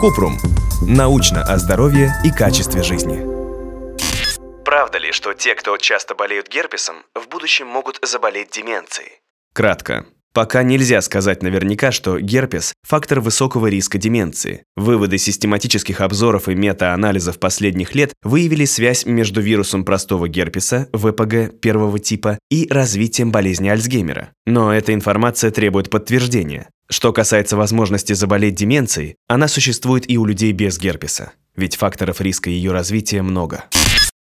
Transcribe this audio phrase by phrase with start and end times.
[0.00, 0.38] Купрум.
[0.86, 3.24] Научно о здоровье и качестве жизни.
[4.64, 9.20] Правда ли, что те, кто часто болеют герпесом, в будущем могут заболеть деменцией?
[9.52, 10.06] Кратко.
[10.34, 14.64] Пока нельзя сказать наверняка, что герпес– фактор высокого риска деменции.
[14.76, 21.98] Выводы систематических обзоров и мета-анализов последних лет выявили связь между вирусом простого герпеса, ВПГ первого
[21.98, 24.30] типа, и развитием болезни Альцгеймера.
[24.46, 26.70] Но эта информация требует подтверждения.
[26.88, 32.50] Что касается возможности заболеть деменцией, она существует и у людей без герпеса, ведь факторов риска
[32.50, 33.64] ее развития много.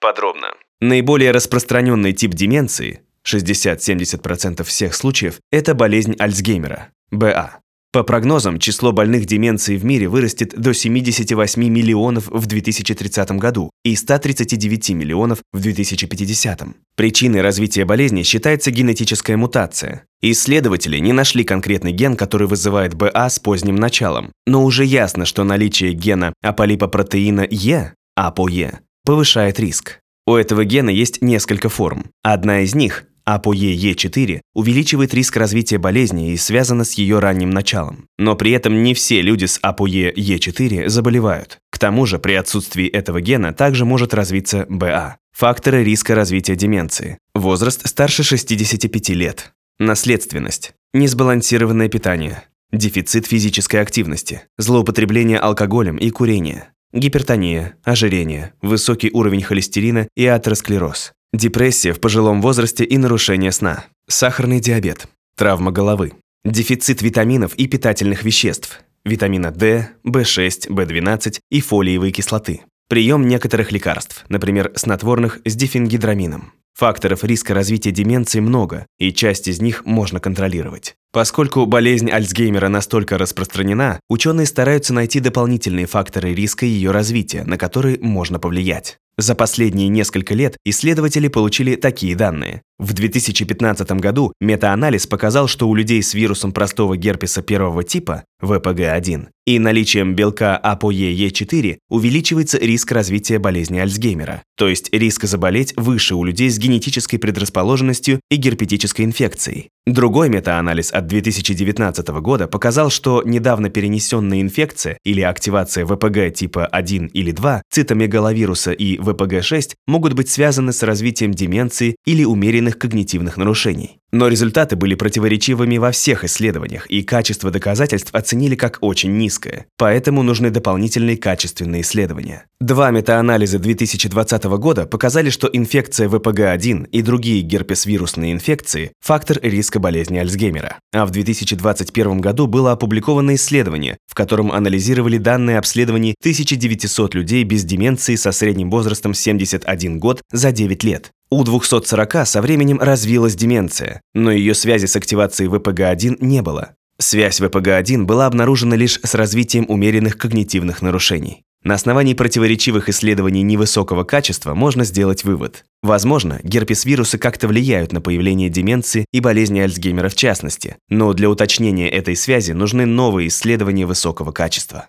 [0.00, 0.48] Подробно.
[0.80, 7.59] Наиболее распространенный тип деменции 60-70% всех случаев– это болезнь Альцгеймера, БА.
[7.92, 13.96] По прогнозам, число больных деменцией в мире вырастет до 78 миллионов в 2030 году и
[13.96, 16.62] 139 миллионов в 2050.
[16.94, 20.04] Причиной развития болезни считается генетическая мутация.
[20.22, 25.42] Исследователи не нашли конкретный ген, который вызывает БА с поздним началом, но уже ясно, что
[25.42, 29.98] наличие гена аполипопротеина Е, АПОЕ, повышает риск.
[30.28, 32.04] У этого гена есть несколько форм.
[32.22, 38.06] Одна из них АПОЕ-Е4 увеличивает риск развития болезни и связана с ее ранним началом.
[38.18, 41.58] Но при этом не все люди с АПОЕ-Е4 заболевают.
[41.70, 45.16] К тому же при отсутствии этого гена также может развиться БА.
[45.36, 47.18] Факторы риска развития деменции.
[47.34, 49.52] Возраст старше 65 лет.
[49.78, 50.74] Наследственность.
[50.92, 52.42] Несбалансированное питание.
[52.72, 54.42] Дефицит физической активности.
[54.58, 56.72] Злоупотребление алкоголем и курение.
[56.92, 61.12] Гипертония, ожирение, высокий уровень холестерина и атеросклероз.
[61.32, 63.84] Депрессия в пожилом возрасте и нарушение сна.
[64.08, 65.06] Сахарный диабет.
[65.36, 66.12] Травма головы.
[66.44, 68.80] Дефицит витаминов и питательных веществ.
[69.04, 72.62] Витамина D, В6, В12 и фолиевой кислоты.
[72.88, 76.52] Прием некоторых лекарств, например, снотворных с дифенгидрамином.
[76.74, 80.94] Факторов риска развития деменции много, и часть из них можно контролировать.
[81.12, 87.98] Поскольку болезнь Альцгеймера настолько распространена, ученые стараются найти дополнительные факторы риска ее развития, на которые
[88.00, 88.98] можно повлиять.
[89.20, 92.62] За последние несколько лет исследователи получили такие данные.
[92.78, 99.26] В 2015 году метаанализ показал, что у людей с вирусом простого герпеса первого типа, ВПГ-1,
[99.46, 106.24] и наличием белка АПОЕ4 увеличивается риск развития болезни Альцгеймера, то есть риск заболеть выше у
[106.24, 109.68] людей с генетической предрасположенностью и герпетической инфекцией.
[109.92, 117.06] Другой метаанализ от 2019 года показал, что недавно перенесенная инфекция или активация ВПГ типа 1
[117.06, 123.99] или 2, цитомегаловируса и ВПГ-6 могут быть связаны с развитием деменции или умеренных когнитивных нарушений.
[124.12, 129.66] Но результаты были противоречивыми во всех исследованиях, и качество доказательств оценили как очень низкое.
[129.76, 132.46] Поэтому нужны дополнительные качественные исследования.
[132.60, 140.18] Два метаанализа 2020 года показали, что инфекция ВПГ-1 и другие герпес-вирусные инфекции– фактор риска болезни
[140.18, 140.78] Альцгеймера.
[140.92, 147.64] А в 2021 году было опубликовано исследование, в котором анализировали данные обследований 1900 людей без
[147.64, 151.12] деменции со средним возрастом 71 год за 9 лет.
[151.32, 156.74] У 240 со временем развилась деменция, но ее связи с активацией ВПГ-1 не было.
[156.98, 161.44] Связь ВПГ-1 была обнаружена лишь с развитием умеренных когнитивных нарушений.
[161.62, 165.64] На основании противоречивых исследований невысокого качества можно сделать вывод.
[165.82, 171.88] Возможно, герпес-вирусы как-то влияют на появление деменции и болезни Альцгеймера в частности, но для уточнения
[171.88, 174.88] этой связи нужны новые исследования высокого качества.